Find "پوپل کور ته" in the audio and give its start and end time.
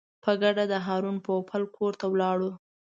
1.25-2.05